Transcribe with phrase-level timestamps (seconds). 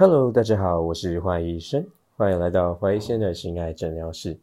[0.00, 4.40] Hello，大家好，我是华医生，欢迎来到华医生的心爱诊疗室。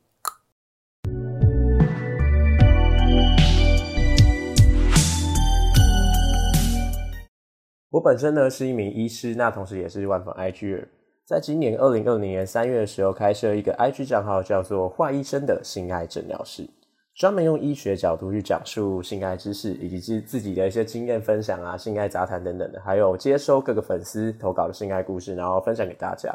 [7.90, 10.86] 我本身呢是一名医师，那同时也是万粉 IG
[11.26, 16.70] 在今年二零二零年三月的时候，开设一个 IG 账号，叫做华医生的心爱诊疗室。
[17.18, 26.32] 专门用医学角度去讲述性爱知识，以及自自己的一些经验分享啊、性爱杂谈等等的，还有接收各个粉丝投稿的性爱故事，然后分享给大家。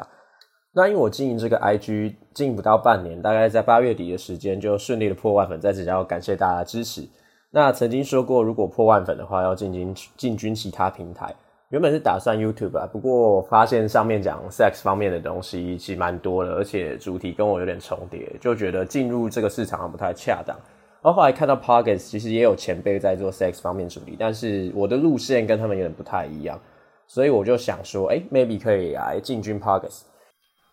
[0.73, 7.07] 那因为我经营这个 IG 经营不到半年，大概在八月底的时间就顺利的破万粉，在此要感谢大家的支持。
[7.51, 11.33] 那曾经说过，如果破万粉的话，要进军进军其他平台。
[11.73, 20.55] 原本是打算 YouTube 啊，不过发现上面讲 sex 方面的东西其实蛮多的，而且主题跟我有点重叠，就觉得进入这个市场不太恰当。
[21.01, 26.61] 然后后来看到 Pockets，其实也有前辈在做 sex 方面主题，但是我的路线跟他们有点不太一样，
[27.07, 30.01] 所以我就想说，哎，maybe 可以来进军 Pockets。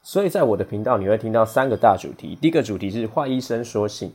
[0.03, 2.37] 所以在我的频道，你会听到三个大主题。
[2.37, 4.13] 第一个主题是华医生说性，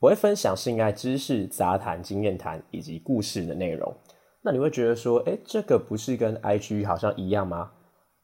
[0.00, 3.94] 我会分享性爱知识、杂谈、经验谈以及故事的内容。
[4.42, 7.70] 那你会觉得说，哎，这个不是跟 IG 好像一样吗？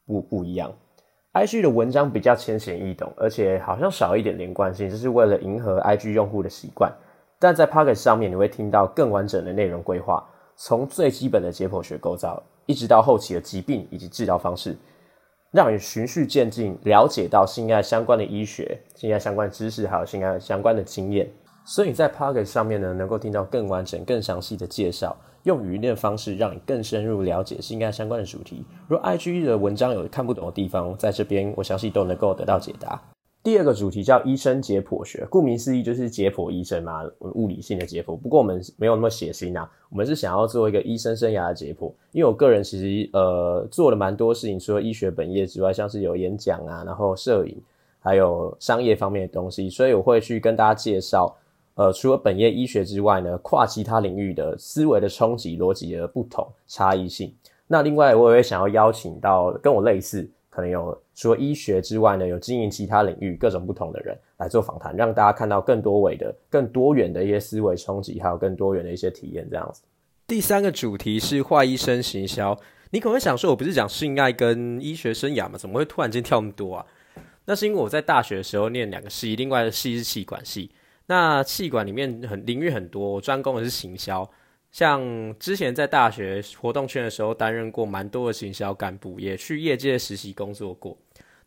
[0.05, 0.71] 不，不一样。
[1.33, 6.91] IG 的文章比较浅显易懂，而且好像少一点连贯性，这是为了迎合 IG 用户的习惯。
[7.37, 14.77] 但在 Pocket 上面，你会听到更完整的内容规划，从最基本的解剖学构造，一直到后期的疾病以及治疗方式，
[15.51, 21.29] 让你循序渐进了解到性爱相关的医学、性爱相关知识，还有性爱相关的经验。
[21.65, 25.17] 所以在 Pocket 上面呢，能够听到更完整、更详细的介绍。
[25.43, 28.63] 用语音的方式让你更深入了解性爱相关的主题。
[28.87, 32.99] 如果 IG 的文章有看不懂的地方，在这边我相信都能够得到解答。
[33.43, 38.17] 第二个主题叫医生解剖学，顾名思义就是解剖医生嘛，物理性的解剖。
[38.17, 41.93] 不过我们没有那么血腥啊，我们是想要做一个医生生涯的解剖。
[42.11, 47.55] 因为我个人其实呃做了蛮多事情，除了医学本业之外，像是有演讲啊，然后摄影，
[47.99, 51.35] 还有商业方面的东西，所以我会去跟大家介绍。
[51.75, 57.33] 呃，除了本业医学之外呢，跨其他领域的思维的冲击、逻辑的不同差异性。
[57.67, 69.45] 那另外，我也会想要邀请到跟我类似，可能有除了医学之外呢，有经营其他领域各种不同的人来做访谈，让大家看到更多维的、更多元的一些思维冲击，还有更多元的一些体验。
[69.49, 69.81] 这样子。
[70.27, 72.57] 第三个主题是化医生行销。
[72.91, 75.57] 你可能会想说，我不是讲性爱跟医学生涯吗？
[75.57, 76.85] 怎么会突然间跳那么多啊？
[77.45, 80.71] 那是因为我在大学的时候念两个系，另外的系是气管系。
[81.07, 84.29] 那气管里面很领域很多，我专攻的是行销。
[84.71, 90.97] 像之前在大学活动圈的时候，担任过蛮多的行销干部，也去业界实习工作过。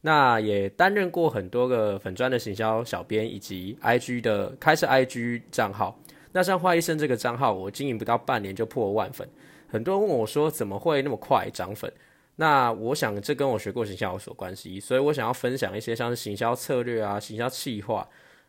[0.01, 6.01] 那也担任过很多个粉专的行销小编，以及 IG 的开设 IG 账号。
[6.33, 9.29] 那像花医生这个账号，我经营不到半年就破万粉。
[9.67, 11.93] 很多人问我说，怎么会那么快涨粉？
[12.37, 18.09] 那我想这跟我学过行销有所关系，所以我想要分享一些像是行销策略啊、行销企划。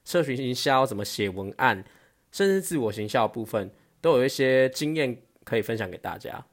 [0.10, 1.86] 社群营销怎么写文案，
[2.32, 3.70] 甚至自我行销部分，
[4.02, 6.44] 都有一些经验可以分享给大家。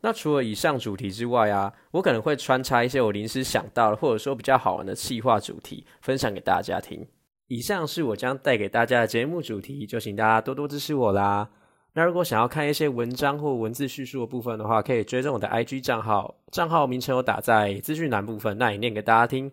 [0.00, 7.06] 那除了以上主题之外啊，我可能会穿插一些我临时想到的，或者说比较好玩的企划主题，分享给大家听。
[7.46, 11.48] 以上是我将带给大家的节目主题，就请大家多多支持我啦。
[11.92, 19.52] 那如果想要看一些文章或文字叙述的部分的话，可以追踪我的 IG 账号，账号名称我打在资讯栏部分，那也念给大家听。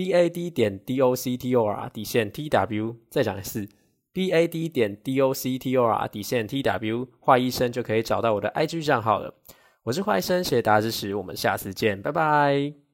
[0.00, 3.68] B a d 点 d o c t o r 底线 t w 再讲一次
[4.14, 8.66] b a d 点 d o c t o r 底线 t w 华医生就可以找到我的 i
[8.66, 9.34] g 账号了。
[9.82, 12.89] 我是华医生，谢谢大家支持，我们下次见，拜拜。